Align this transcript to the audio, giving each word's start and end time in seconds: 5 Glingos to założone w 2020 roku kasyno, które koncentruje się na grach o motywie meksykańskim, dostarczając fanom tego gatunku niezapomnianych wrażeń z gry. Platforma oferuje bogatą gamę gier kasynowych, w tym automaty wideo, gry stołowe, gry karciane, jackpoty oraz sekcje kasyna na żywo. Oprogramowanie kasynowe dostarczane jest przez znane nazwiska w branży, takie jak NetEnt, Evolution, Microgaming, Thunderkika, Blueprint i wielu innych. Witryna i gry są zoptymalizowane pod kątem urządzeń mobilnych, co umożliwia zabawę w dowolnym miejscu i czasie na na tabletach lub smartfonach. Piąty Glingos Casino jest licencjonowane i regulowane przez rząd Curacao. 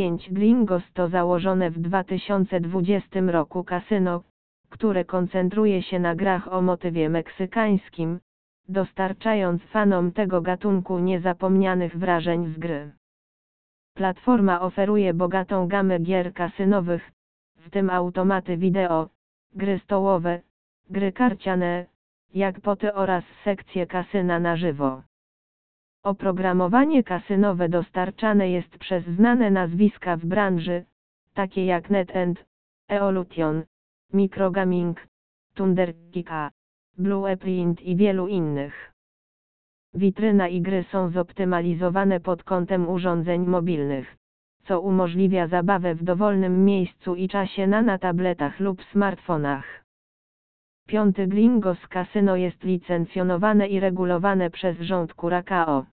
5 0.00 0.32
Glingos 0.32 0.82
to 0.94 1.08
założone 1.08 1.70
w 1.70 1.78
2020 1.78 3.20
roku 3.20 3.64
kasyno, 3.64 4.22
które 4.70 5.04
koncentruje 5.04 5.82
się 5.82 5.98
na 5.98 6.14
grach 6.14 6.52
o 6.52 6.62
motywie 6.62 7.08
meksykańskim, 7.08 8.20
dostarczając 8.68 9.62
fanom 9.62 10.12
tego 10.12 10.42
gatunku 10.42 10.98
niezapomnianych 10.98 11.96
wrażeń 11.96 12.54
z 12.54 12.58
gry. 12.58 12.92
Platforma 13.94 14.60
oferuje 14.60 15.14
bogatą 15.14 15.68
gamę 15.68 15.98
gier 15.98 16.34
kasynowych, 16.34 17.12
w 17.56 17.70
tym 17.70 17.90
automaty 17.90 18.56
wideo, 18.56 19.08
gry 19.54 19.78
stołowe, 19.84 20.40
gry 20.90 21.12
karciane, 21.12 21.86
jackpoty 22.34 22.94
oraz 22.94 23.24
sekcje 23.44 23.86
kasyna 23.86 24.40
na 24.40 24.56
żywo. 24.56 25.02
Oprogramowanie 26.02 27.04
kasynowe 27.04 27.68
dostarczane 27.68 28.50
jest 28.50 28.78
przez 28.78 29.04
znane 29.04 29.50
nazwiska 29.50 30.16
w 30.16 30.26
branży, 30.26 30.84
takie 31.34 31.64
jak 31.64 31.90
NetEnt, 31.90 32.44
Evolution, 32.88 33.62
Microgaming, 34.12 35.06
Thunderkika, 35.54 36.50
Blueprint 36.98 37.82
i 37.82 37.96
wielu 37.96 38.28
innych. 38.28 38.92
Witryna 39.94 40.48
i 40.48 40.60
gry 40.60 40.84
są 40.92 41.10
zoptymalizowane 41.10 42.20
pod 42.20 42.44
kątem 42.44 42.88
urządzeń 42.88 43.46
mobilnych, 43.46 44.16
co 44.64 44.80
umożliwia 44.80 45.46
zabawę 45.46 45.94
w 45.94 46.04
dowolnym 46.04 46.64
miejscu 46.64 47.14
i 47.14 47.28
czasie 47.28 47.66
na 47.66 47.82
na 47.82 47.98
tabletach 47.98 48.60
lub 48.60 48.84
smartfonach. 48.84 49.79
Piąty 50.90 51.26
Glingos 51.26 51.78
Casino 51.88 52.36
jest 52.36 52.64
licencjonowane 52.64 53.68
i 53.68 53.80
regulowane 53.80 54.50
przez 54.50 54.80
rząd 54.80 55.14
Curacao. 55.14 55.84